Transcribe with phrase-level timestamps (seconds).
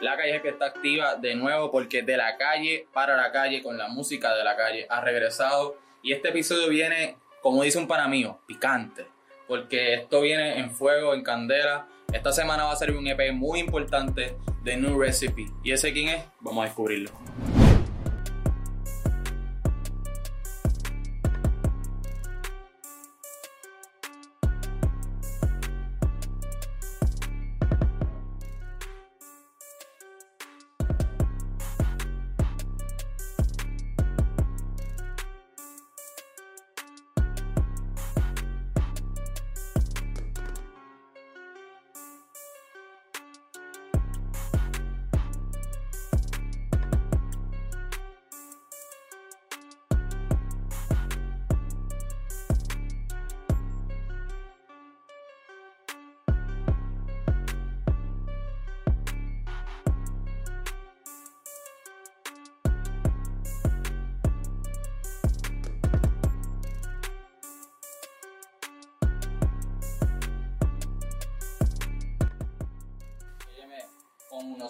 [0.00, 3.76] La calle que está activa de nuevo porque de la calle para la calle con
[3.76, 8.06] la música de la calle ha regresado y este episodio viene, como dice un pana
[8.06, 9.06] mío, picante,
[9.48, 11.88] porque esto viene en fuego, en candela.
[12.12, 15.46] Esta semana va a ser un EP muy importante de New Recipe.
[15.64, 16.24] ¿Y ese quién es?
[16.40, 17.10] Vamos a descubrirlo.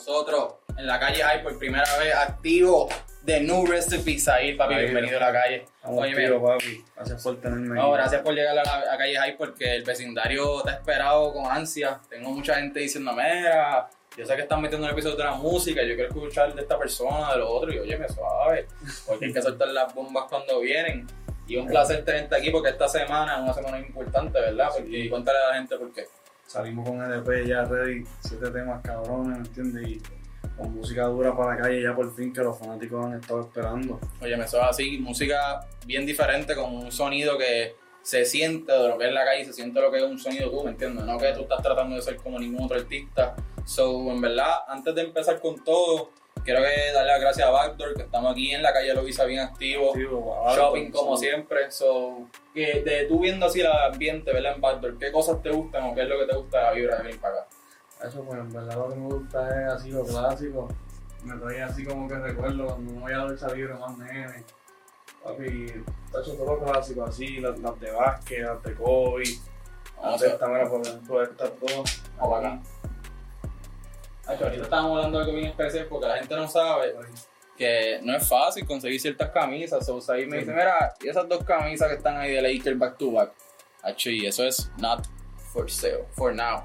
[0.03, 2.89] Nosotros en la calle hay por primera vez activo
[3.23, 5.65] de New Recipe Zahir, papi, Ahí, bienvenido a la calle.
[5.83, 6.85] Óyeme, activos, papi.
[6.95, 7.93] Gracias por tenerme No, ahí.
[7.95, 11.51] gracias por llegar a la a calle High porque el vecindario te ha esperado con
[11.51, 12.01] ansia.
[12.09, 15.83] Tengo mucha gente diciendo, mira, yo sé que están metiendo el episodio de la música,
[15.83, 18.69] yo quiero escuchar de esta persona, de lo otro, y oye, me suave,
[19.05, 21.09] porque hay que soltar las bombas cuando vienen.
[21.49, 24.69] Y un placer tenerte aquí porque esta semana es una semana importante, ¿verdad?
[24.77, 25.09] Porque Sí.
[25.09, 26.07] cuéntale a la gente por qué.
[26.49, 29.87] Salimos con EDP ya ready, siete temas cabrones, ¿me entiendes?
[29.87, 30.03] Y
[30.57, 34.01] con música dura para la calle ya por fin que los fanáticos han estado esperando.
[34.23, 38.97] Oye, me suena así, música bien diferente, con un sonido que se siente de lo
[38.97, 41.05] que es la calle, se siente lo que es un sonido tú, ¿me entiendes?
[41.05, 43.37] No que tú estás tratando de ser como ningún otro artista.
[43.67, 46.13] So, en verdad, antes de empezar con todo,
[46.45, 49.41] quiero que darle las gracias a Backdoor, que estamos aquí en la calle Lovisa bien
[49.41, 49.95] activo.
[49.95, 54.55] Wow, Shopping como siempre, so, que de tú viendo así el ambiente, ¿verdad?
[54.55, 56.73] En Backdoor, ¿qué cosas te gustan o qué es lo que te gusta de la
[56.73, 57.49] vibra de venir para acá?
[58.05, 60.69] Eso, pues en verdad lo que me gusta es así lo clásico.
[61.25, 64.45] Me trae así como que recuerdo cuando me voy a dar esa libre más nene.
[65.25, 65.67] Papi,
[66.07, 69.25] está hecho todo lo clásico, así, las, las de básquet, las de Kobe.
[70.01, 72.03] Vamos Esta, mira, por ejemplo, estas dos.
[72.17, 72.61] Vamos acá.
[74.41, 76.95] Ahorita estamos hablando de algo bien especial porque la gente no sabe
[77.57, 79.85] que no es fácil conseguir ciertas camisas.
[79.85, 82.97] So, ahí me dice, mira, y esas dos camisas que están ahí de Lakers back
[82.99, 83.33] to back.
[83.83, 85.07] Acho, y eso es not
[85.53, 86.63] for sale, for now.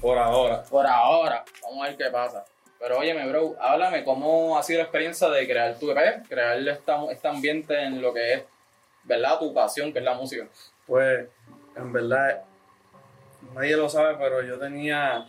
[0.00, 0.62] Por ahora.
[0.64, 2.44] Por ahora, vamos a ver qué pasa.
[2.78, 7.10] Pero óyeme, bro, háblame cómo ha sido la experiencia de crear tu EP, crear esta-
[7.10, 8.42] este ambiente en lo que es,
[9.02, 9.38] ¿verdad?
[9.40, 10.46] Tu pasión, que es la música.
[10.86, 11.26] Pues,
[11.76, 12.44] en verdad,
[13.52, 15.26] nadie lo sabe, pero yo tenía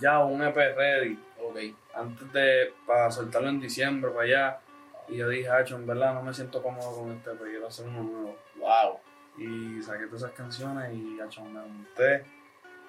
[0.00, 1.58] ya un EP ready Ok.
[1.94, 4.60] antes de, para soltarlo en diciembre, para allá.
[5.08, 7.86] Y yo dije, Hacho, en verdad no me siento cómodo con este EP, quiero hacer
[7.86, 8.36] uno nuevo.
[8.58, 8.98] Wow.
[9.38, 12.24] Y saqué todas esas canciones y, Hacho, me monté,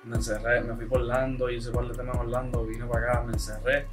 [0.04, 3.24] me encerré, me fui por Orlando, hice par de temas en Orlando, vine para acá,
[3.24, 3.88] me encerré.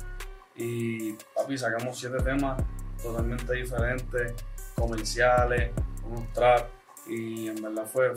[0.56, 2.62] Y, papi, sacamos siete temas
[3.02, 4.34] totalmente diferentes,
[4.74, 5.72] comerciales,
[6.04, 6.68] unos trap.
[7.06, 8.12] Y en verdad fue,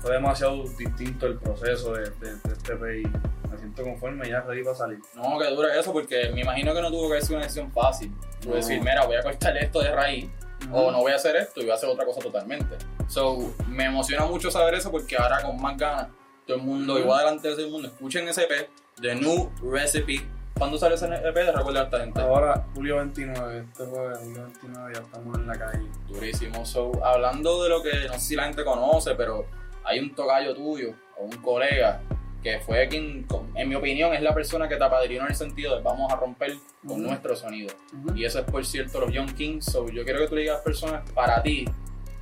[0.00, 3.12] fue demasiado distinto el proceso de, de, de este y
[3.54, 4.98] me siento conforme ya ready para salir.
[5.14, 8.12] No, que dura eso porque me imagino que no tuvo que ser una decisión fácil.
[8.40, 8.56] Tú No.
[8.56, 10.28] decir, mira, voy a cortar esto de raíz
[10.72, 12.76] o no voy a hacer esto y voy a hacer otra cosa totalmente.
[13.08, 16.08] So, me emociona mucho saber eso porque ahora con más ganas,
[16.46, 18.68] todo el mundo, igual delante de todo el mundo, escuchen ese EP
[19.00, 20.26] de New Recipe.
[20.56, 21.34] ¿Cuándo sale ese EP?
[21.34, 22.20] De recuerda a esta gente.
[22.20, 25.86] Ahora, julio 29, este jueves, julio 29, ya estamos en la calle.
[26.08, 26.64] Durísimo.
[26.64, 29.46] So, hablando de lo que no sé si la gente conoce, pero
[29.82, 32.00] hay un tocayo tuyo o un colega
[32.44, 35.74] que fue quien, en mi opinión, es la persona que te apadrinó en el sentido
[35.74, 36.52] de vamos a romper
[36.86, 37.74] con nuestro sonido.
[38.14, 39.64] Y eso es, por cierto, los Young Kings.
[39.64, 41.64] So, yo quiero que tú le digas a las personas, para ti,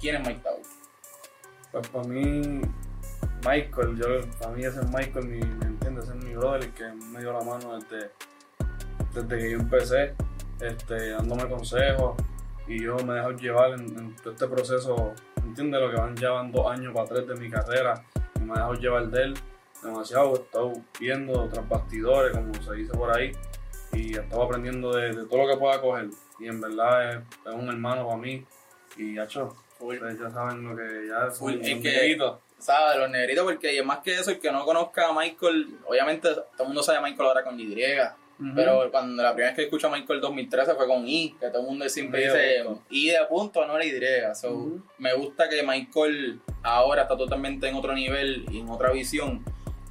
[0.01, 0.63] ¿quién es Mike Tower?
[1.73, 2.61] Pues para mí,
[3.45, 6.05] Michael, yo, para mí ese es Michael, mi, ¿me entiendes?
[6.05, 8.13] Ese es mi brother, que me dio la mano desde,
[9.13, 10.15] desde que yo empecé,
[10.61, 12.15] este, dándome consejos
[12.69, 15.81] y yo me dejo llevar en, en todo este proceso, ¿me entiendes?
[15.81, 18.05] Lo que van llevando dos años para tres de mi carrera
[18.37, 19.35] y me dejo llevar de él
[19.83, 23.33] demasiado, he estado viendo tras bastidores, como se dice por ahí,
[23.93, 26.09] y he estado aprendiendo de, de todo lo que pueda coger
[26.39, 28.45] y en verdad es, es un hermano para mí
[28.97, 32.41] y hecho, ustedes ya saben lo que ya es Full, un es que- negrito.
[32.59, 32.97] ¿Sabes?
[32.97, 36.67] Los negritos, porque más que eso, el que no conozca a Michael, obviamente todo el
[36.67, 37.75] mundo sabe a Michael ahora con Y.
[38.55, 41.63] Pero cuando la primera vez que escucho a Michael 2013 fue con I, que todo
[41.63, 42.83] el mundo siempre dice punto.
[42.91, 43.93] I de punto, no la Y.
[44.37, 44.79] So.
[44.99, 49.45] Me gusta que Michael ahora está totalmente en otro nivel y en otra visión.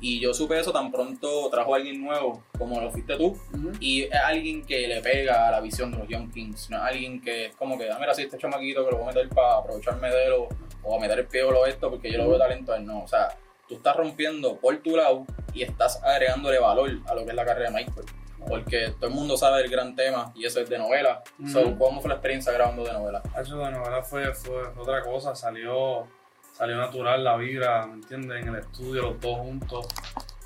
[0.03, 3.38] Y yo supe eso tan pronto trajo a alguien nuevo, como lo fuiste tú,
[3.80, 6.83] y es alguien que le pega a la visión de los Young Kings, no es
[6.83, 9.30] alguien que es como que, ah, mira, si este chamaquito que lo voy a meter
[9.30, 10.50] para aprovecharme de él, o,
[10.83, 13.03] o a meter el pie o lo esto, porque yo lo veo talento, él no,
[13.03, 13.30] o sea,
[13.68, 17.45] tú estás rompiendo por tu lado y estás agregándole valor a lo que es la
[17.45, 18.06] carrera de Michael.
[18.47, 21.21] Porque todo el mundo sabe el gran tema y eso es de novela.
[21.51, 21.77] So, Ujú.
[21.77, 23.21] ¿Cómo fue la experiencia grabando de novela?
[23.39, 26.07] Eso de novela fue, fue otra cosa, salió,
[26.51, 28.42] salió natural la vibra, ¿me entiendes?
[28.42, 29.88] En el estudio, los dos juntos.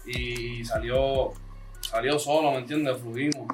[0.05, 1.33] Y salió,
[1.81, 2.97] salió solo, ¿me entiendes?
[2.97, 3.47] Fluimos,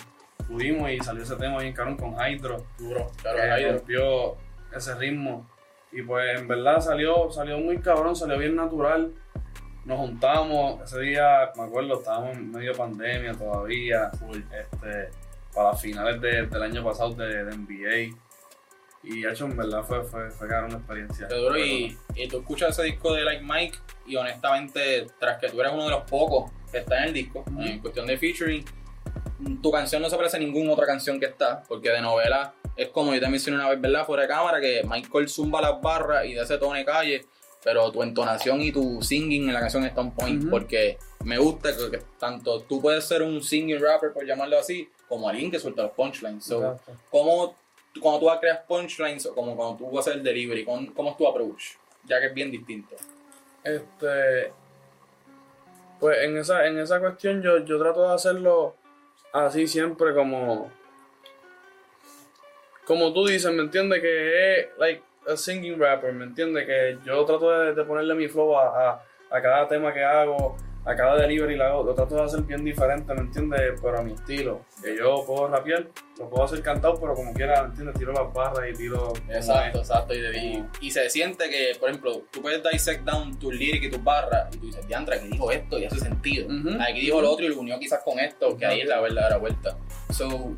[0.45, 3.74] fluimos y salió ese tema bien cabrón con Hydro, Duro, claro, que Hydro.
[3.77, 4.36] rompió
[4.75, 5.50] ese ritmo.
[5.94, 9.13] Y pues en verdad salió, salió muy cabrón, salió bien natural.
[9.83, 15.09] Nos juntamos, ese día, me acuerdo, estábamos en medio pandemia todavía, este,
[15.54, 18.15] para finales de- del año pasado de, de NBA.
[19.03, 21.27] Y hecho, en verdad fue, fue, fue la experiencia.
[21.27, 25.59] Duro y, y tú escuchas ese disco de Like Mike y honestamente, tras que tú
[25.59, 27.62] eres uno de los pocos que está en el disco, Ujú.
[27.62, 28.63] en cuestión de featuring,
[29.62, 32.89] tu canción no se parece a ninguna otra canción que está, porque de novela es
[32.89, 34.06] como yo te mencioné una vez, ¿verdad?
[34.06, 37.25] Fuera de cámara, que Michael zumba las barras y de ese tono de calle,
[37.63, 40.51] pero tu entonación y tu singing en la canción está on point, Ujú.
[40.51, 44.88] porque me gusta que, que tanto tú puedes ser un singing rapper, por llamarlo así,
[45.07, 46.44] como alguien que suelta los punchlines.
[46.45, 46.94] So, Exacto.
[47.09, 47.56] ¿Cómo,
[47.99, 51.17] cuando tú crear punchlines o como cuando tú vas a hacer el delivery, ¿cómo, es
[51.17, 51.75] tu approach?
[52.05, 52.95] Ya que es bien distinto.
[53.63, 54.53] Este.
[55.99, 58.75] Pues en esa, en esa cuestión yo, yo trato de hacerlo
[59.33, 60.71] así siempre como.
[62.85, 64.01] Como tú dices, ¿me entiendes?
[64.01, 66.65] Que es like a singing rapper, ¿me entiendes?
[66.65, 71.16] Que yo trato de, ponerle mi flow a, a cada tema que hago, a cada
[71.22, 73.62] delivery lo, lo trato de hacer bien diferente, ¿me entiendes?
[73.81, 74.62] Pero a mi estilo.
[74.83, 75.88] Que yo puedo rapear,
[76.18, 77.95] lo puedo hacer cantado, pero como quiera, ¿me entiendes?
[78.00, 79.13] Tiro las barras y tiro.
[79.30, 80.13] Exacto, exacto.
[80.16, 83.89] Y, y- y se siente que, por ejemplo, tú puedes dissect down tus lyrics y
[83.92, 86.48] tus barras y tú dices, diantra, aquí dijo esto y hace sentido.
[86.48, 86.69] Ujú.
[86.81, 89.38] Aquí dijo lo otro y lo unió quizás con esto, que ahí es la verdadera
[89.38, 89.78] vuelta.
[90.10, 90.56] So,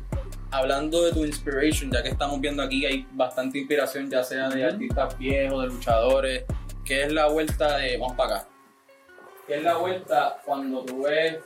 [0.50, 4.64] hablando de tu inspiration, ya que estamos viendo aquí hay bastante inspiración, ya sea de
[4.64, 4.72] Ujú.
[4.74, 6.44] artistas viejos, de luchadores,
[6.84, 7.98] ¿qué es la vuelta de.
[7.98, 8.48] Vamos para acá.
[9.46, 11.38] ¿Qué es la vuelta cuando tú ves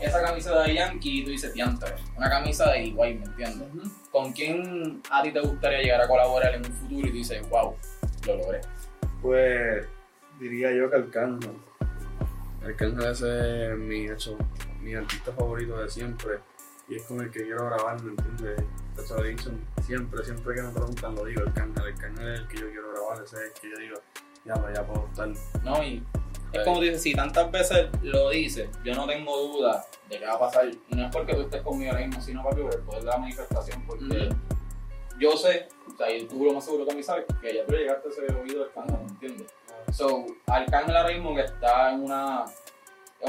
[0.00, 3.68] esa camisa de Yankee y tú dices, diantra, una camisa de Iguay, ¿me entiendes?
[4.10, 7.48] ¿Con quién a ti te gustaría llegar a colaborar en un futuro y tú dices,
[7.48, 7.74] wow,
[8.26, 8.60] lo logré?
[9.22, 9.86] Pues
[10.38, 11.56] diría yo que Arcángel.
[12.62, 14.36] Arcángel ese es mi, hecho,
[14.80, 16.40] mi artista favorito de siempre.
[16.86, 18.62] Y es con el que quiero grabar, ¿me entiendes?
[18.94, 19.50] De hecho, lo he dicho
[19.86, 21.86] siempre, siempre que me preguntan lo digo, Arcángel.
[21.86, 23.96] Arcángel es el que yo quiero grabar, ese es el que yo digo,
[24.44, 25.28] ya, pues, ya puedo estar.
[25.62, 25.82] ¿No?
[25.82, 26.04] Y
[26.58, 30.26] es como tú dices, si tantas veces lo dices, yo no tengo duda de que
[30.26, 30.66] va a pasar.
[30.68, 33.10] Y no es porque tú estés conmigo ahora mismo, sino papi, por el poder de
[33.10, 34.28] la manifestación, porque
[35.18, 37.78] yo sé, o sea, y tú lo más seguro también sabes, que ya tú le
[37.78, 39.46] llegaste a ese oído de Arcángel, ¿me entiendes?
[39.92, 42.44] So, Arcángel ahora mismo que está en una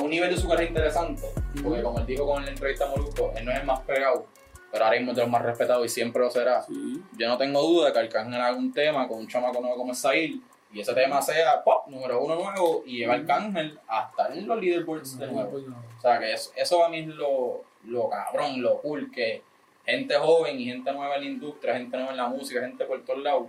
[0.01, 1.23] un nivel de su carrera interesante,
[1.63, 4.25] porque como él dijo con la entrevista a Molusco, él no es el más pegado,
[4.71, 6.63] pero ahora mismo es de los más respetados y siempre lo será.
[6.63, 7.01] Sí.
[7.17, 10.43] Yo no tengo duda que Arcángel haga un tema con un chamaco nuevo como Sail
[10.75, 14.59] y ese tema sea pop, número uno nuevo y lleva a Arcángel hasta en los
[14.59, 15.57] leaderboards de nuevo.
[15.97, 19.41] O sea que eso, eso para mí es lo, lo cabrón, lo cool, que
[19.85, 23.05] gente joven y gente nueva en la industria, gente nueva en la música, gente por
[23.05, 23.47] todos lados,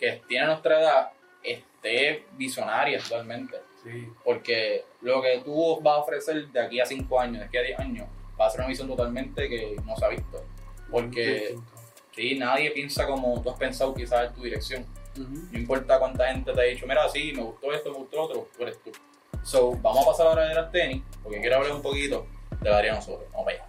[0.00, 1.10] que tiene nuestra edad,
[1.42, 3.58] esté visionaria actualmente.
[3.82, 4.08] Sí.
[4.24, 7.62] Porque lo que tú vas a ofrecer de aquí a 5 años, de aquí a
[7.62, 8.08] 10 años,
[8.40, 10.42] va a ser una visión totalmente que no se ha visto.
[10.90, 11.56] Porque
[12.12, 15.03] sí, nadie piensa como tú has pensado quizás en tu dirección.
[15.16, 18.48] No importa cuánta gente te ha dicho, mira, sí, me gustó esto, me gustó otro,
[18.56, 18.90] tú eres tú.
[19.44, 22.26] So, vamos a pasar ahora de las tenis, porque quiero hablar un poquito
[22.60, 23.30] de la área nosotros.
[23.30, 23.68] Vamos para allá.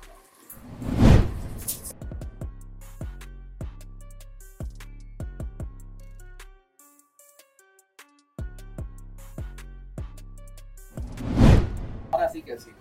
[12.11, 12.71] Ahora sí que sí.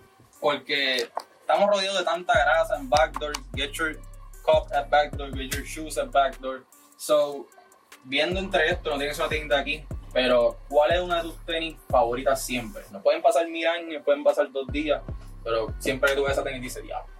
[0.40, 3.32] Porque estamos rodeados de tanta grasa en backdoor.
[3.54, 3.96] Get your
[4.46, 6.64] cup at backdoor, get your shoes at backdoor.
[6.96, 7.46] So,
[8.04, 11.22] viendo entre esto, no tiene que ser una tienda aquí, pero ¿cuál es una de
[11.22, 12.82] tus tenis favoritas siempre?
[12.90, 15.02] No pueden pasar mil años, pueden pasar dos días,
[15.42, 17.12] pero siempre que tú ves esa tenis dices, diablo.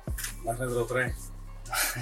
[0.44, 1.32] La Retro 3.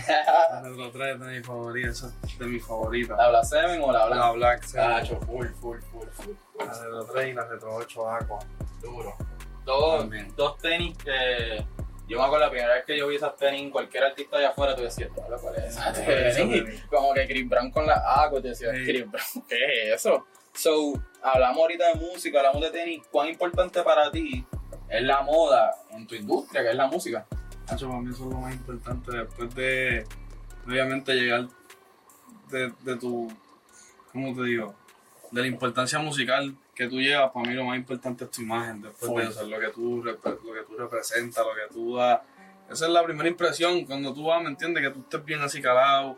[0.08, 3.16] La Retro 3 es de mi favorita, esa es de mi favorita.
[3.16, 4.18] ¿La Black Seven o la Black?
[4.18, 4.88] La Black Seven.
[4.88, 6.66] Cacho, full, full, full, full, full.
[6.66, 8.38] La Retro 3 y la Retro 8 Aqua.
[8.82, 9.16] Duro.
[9.64, 11.64] Dos, dos tenis que
[12.08, 14.74] yo me acuerdo la primera vez que yo vi esas tenis, cualquier artista allá afuera,
[14.74, 16.84] tú decías, "Diablo, ¿cuál es esa ¿Cuál es esa tenis?
[16.90, 18.84] Como que Chris Brown con la agua, te decías, Sí.
[18.84, 19.56] Chris Brown, ¿qué
[19.92, 20.26] es eso?
[20.54, 20.92] So,
[21.22, 24.44] hablamos ahorita de música, hablamos de tenis, ¿cuán importante para ti
[24.88, 27.26] es la moda en tu industria, que es la música?
[27.68, 30.04] Hacho, para mí eso es lo más importante después de,
[30.66, 31.46] obviamente, llegar
[32.50, 33.32] de, de tu,
[34.12, 34.74] ¿cómo te digo?
[35.32, 38.82] De la importancia musical que tú llevas, para mí lo más importante es tu imagen
[38.82, 39.20] después Full.
[39.20, 42.20] de eso, es lo que tú, lo que tú representas, lo que tú das.
[42.70, 44.82] Esa es la primera impresión, cuando tú vas, ¿me entiendes?
[44.82, 46.16] Que tú estés bien así calado,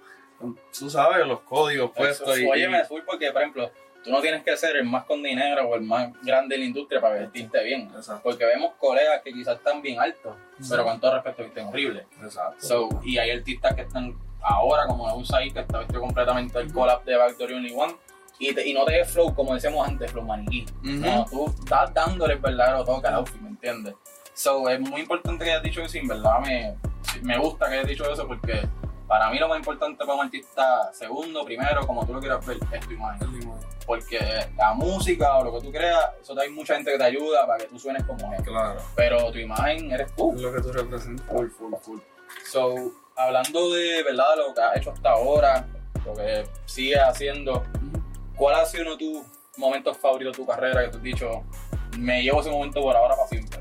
[0.78, 2.38] tú sabes, los códigos puestos.
[2.38, 3.71] y, Óyeme, full porque, por ejemplo,
[4.02, 6.66] tú no tienes que ser el más con dinero o el más grande de la
[6.66, 7.90] industria para vestirte bien.
[7.94, 8.23] Exacto.
[8.23, 10.37] Porque vemos colegas que quizás están bien altos,
[10.68, 12.06] pero con todo respeto visten horrible.
[12.23, 12.66] Exacto.
[12.66, 16.73] So, y hay artistas que están ahora, como un Said, que está vestido completamente el
[16.73, 17.94] collab de Factory Only One.
[18.38, 20.67] Y, te- y no te des flow, como decíamos antes, flow maniquí.
[20.81, 20.91] Ujú.
[20.93, 23.95] No, tú estás dándole el verdadero toque al outfit, ¿me entiendes?
[24.33, 26.75] So, es muy importante que hayas dicho eso y en verdad me,
[27.23, 28.67] me gusta que hayas dicho eso porque
[29.07, 32.59] para mí lo más importante para un artista, segundo, primero, como tú lo quieras ver,
[32.73, 33.29] es tu imagen.
[33.87, 34.19] Porque
[34.57, 37.59] la música o lo que tú creas, eso hay mucha gente que te ayuda para
[37.59, 38.43] que tú suenes como él.
[38.43, 38.81] Claro.
[38.97, 40.33] Pero tu imagen eres tú.
[40.35, 41.25] Es lo que tú representas.
[41.26, 41.99] Full, full, full.
[42.50, 42.75] So,
[43.14, 45.67] hablando de verdad lo que has hecho hasta ahora,
[46.07, 47.62] lo que sigues haciendo,
[48.37, 49.23] ¿cuál ha sido uno de tus
[49.57, 51.45] momentos favoritos de tu carrera que tú has dicho,
[51.99, 53.61] me llevo ese momento por ahora para siempre?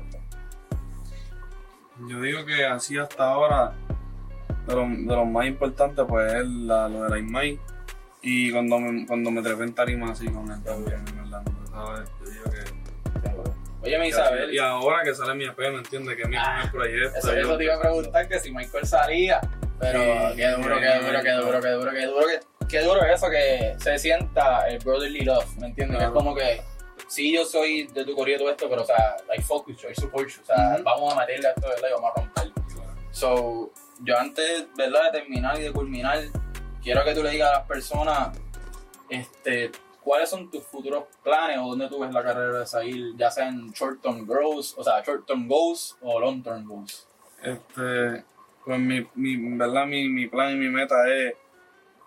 [2.08, 3.72] Yo digo que así hasta ahora,
[4.66, 7.60] de los de los más importantes, pues es la, lo de la IMAI.
[8.22, 12.10] Y cuando me, cuando me trepé en tarima así con él también, en verdad, ¿sabes?
[12.24, 12.64] Yo digo que.
[13.82, 16.16] Oye, mi Isabel, Y ahora que sale mi EP, ¿me entiendes?
[16.16, 17.18] Que es mi Ah, primer proyecto.
[17.18, 19.40] eso, eso te iba a preguntar que si Michael salía,
[19.78, 20.00] pero
[20.30, 22.26] Sí, qué duro, qué duro, qué duro, qué duro, qué duro, qué, qué duro
[22.68, 26.02] eso que se sienta el brotherly love, ¿me entiendes?
[26.02, 26.60] Es como que,
[27.06, 29.94] sí, yo soy de tu corrido todo esto, pero o sea, I fuck you, I
[29.94, 30.82] support you, o sea, Ujú.
[30.84, 31.88] vamos a meterle a esto, ¿verdad?
[31.88, 32.52] Y vamos a romper.
[33.10, 33.70] So,
[34.02, 35.12] yo antes, ¿verdad?
[35.12, 36.18] De terminar y de culminar,
[36.82, 38.38] quiero que tú le digas a las personas,
[39.08, 39.70] este,
[40.02, 43.48] cuáles son tus futuros planes o dónde tú ves la carrera de Sahil, ya sea
[43.48, 47.06] en short term goals, o sea, short term goals o long term goals.
[47.42, 48.24] Este,
[48.64, 51.34] pues mi, mi, verdad, mi, mi plan y mi meta es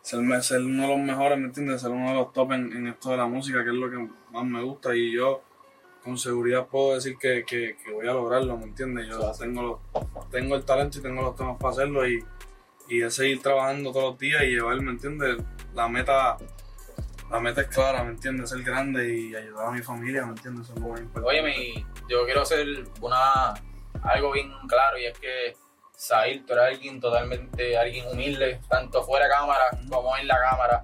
[0.07, 1.81] ser, ser uno de los mejores, ¿me entiendes?
[1.81, 4.07] Ser uno de los top en, en esto de la música, que es lo que
[4.31, 4.95] más me gusta.
[4.95, 5.43] Y yo
[6.01, 9.07] con seguridad puedo decir que, que, que voy a lograrlo, ¿me entiendes?
[9.07, 12.23] Yo tengo, los, tengo el talento y tengo los temas para hacerlo y,
[12.87, 15.43] y es seguir trabajando todos los días y llevar, ¿me entiendes?
[15.73, 16.37] La meta,
[17.29, 18.49] la meta es clara, ¿me entiendes?
[18.49, 20.67] Ser grande y ayudar a mi familia, ¿me entiendes?
[20.67, 21.41] Eso es lo más importante.
[21.41, 22.65] Oye, mi, yo quiero hacer
[23.01, 23.55] una,
[24.03, 25.53] algo bien claro y es que
[25.97, 30.83] Sahil, tú eres alguien totalmente, alguien humilde, tanto fuera de cámara como en la cámara.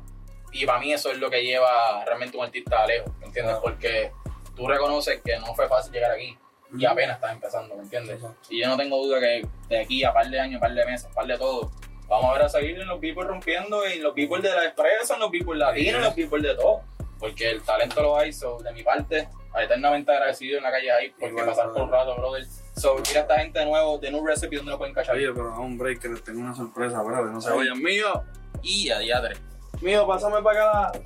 [0.52, 3.58] Y para mí eso es lo que lleva realmente un artista lejos, ¿me entiendes?
[3.62, 4.12] Porque
[4.56, 6.36] tú reconoces que no fue fácil llegar aquí
[6.76, 8.16] y apenas estás empezando, ¿me entiendes?
[8.16, 8.48] Exacto.
[8.50, 11.08] Y yo no tengo duda que de aquí a par de años, par de meses,
[11.14, 11.72] par de todo,
[12.08, 15.14] vamos a ver a seguir en los people rompiendo, en los people de la expresa,
[15.14, 16.82] en los people latinos, en los people de todo.
[17.20, 19.30] Porque el talento lo hay, so, de mi parte,
[19.62, 21.74] eternamente agradecido en la calle ahí, porque Igual, pasar brother.
[21.82, 22.46] por un rato, brother.
[22.76, 25.16] So, mira a esta gente de nuevo, de New Recipe, donde lo pueden cachar.
[25.16, 27.82] Oye, pero un break que les tengo una sorpresa, espérate, no se vayan.
[27.82, 28.24] Mío,
[28.64, 29.36] Y a diadre.
[29.82, 31.02] mío, pásame para acá la-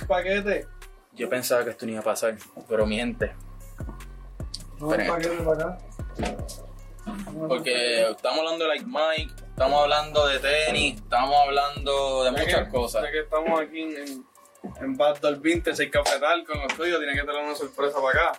[0.00, 0.66] el paquete.
[1.14, 2.36] Yo pensaba que esto no iba a pasar,
[2.68, 3.32] pero mi gente,
[4.78, 5.78] No, el paquete para acá.
[7.48, 12.68] porque estamos hablando de Like Mike, estamos hablando de tenis, estamos hablando de muchas que-
[12.70, 13.02] cosas.
[13.04, 14.26] Ya que estamos aquí en, en,
[14.80, 18.38] en Battle Vintage, hay cafetal con los tuyos, tiene que tener una sorpresa para acá.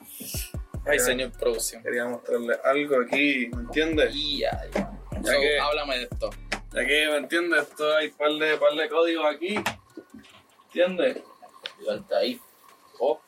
[0.86, 1.82] Ay, señor producción.
[1.84, 4.14] Quería mostrarle algo aquí, ¿me entiendes?
[4.16, 4.92] Y ya, ya.
[5.24, 6.30] So, que- háblame de esto.
[6.74, 7.62] Ya que, ¿me entiendes?
[7.70, 9.56] Esto hay par de, par de códigos aquí,
[10.66, 11.22] ¿entiendes?
[11.80, 12.42] Ayudarte ahí.
[13.00, 13.20] Oh.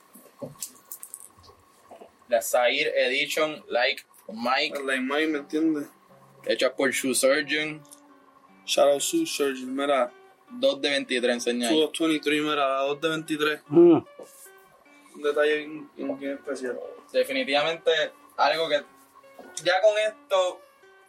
[2.27, 5.87] La Zaire Edition Like Mike, La imagen, ¿me entiendes?
[6.45, 7.81] hecha por Shoe Surgeon.
[8.65, 10.11] Shout out Sue Surgeon, mira,
[10.51, 11.79] 2 de 23, enseña ahí.
[11.79, 13.61] 223, mira, 2 de 23.
[13.69, 14.05] Un
[15.23, 16.79] detalle bien, especial.
[17.11, 17.91] Definitivamente
[18.37, 18.81] algo que
[19.63, 20.61] ya con esto,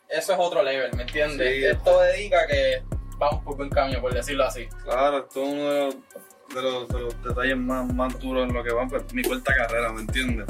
[0.09, 1.57] eso es otro level, ¿me entiendes?
[1.57, 1.65] Sí.
[1.65, 2.83] Esto dedica que
[3.19, 4.67] vamos por buen camino, por decirlo así.
[4.85, 5.95] Claro, esto es uno de los,
[6.55, 9.55] de los, de los detalles más, más duros en lo que va pues, mi corta
[9.55, 10.47] carrera, ¿me entiendes?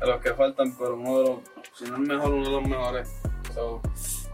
[0.00, 1.38] De los que faltan, pero uno de los,
[1.74, 3.10] si no el mejor, uno de los mejores.
[3.52, 3.80] So,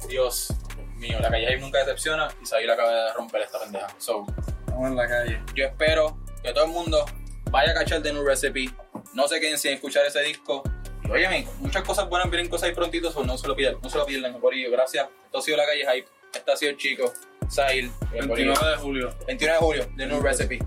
[0.08, 0.54] Dios
[1.00, 3.88] mío, la calle Hype nunca decepciona y Zaire acaba de romper esta pendeja.
[3.98, 4.26] So,
[4.60, 5.40] Estamos en la calle.
[5.54, 7.04] yo espero que todo el mundo
[7.50, 8.70] vaya a cachar The New Recipe,
[9.14, 10.62] no se queden sin escuchar ese disco.
[11.04, 13.90] Y óyeme, muchas cosas buenas vienen cosas ahí prontito, so no se lo pierdan, no
[13.90, 14.70] se lo pierdan, Corillo.
[14.70, 15.08] Gracias.
[15.24, 16.08] Esto ha sido la calle Hype.
[16.32, 17.12] Este ha sido el chico,
[17.48, 18.52] Sahil, el Corillo.
[18.52, 19.14] 29 de julio.
[19.26, 20.58] 29 de julio, The New Recipe.